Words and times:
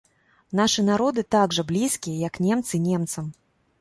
Нашы 0.59 0.83
народы 0.87 1.25
так 1.37 1.55
жа 1.57 1.65
блізкія, 1.73 2.17
як 2.27 2.43
немцы 2.47 2.75
немцам. 2.89 3.33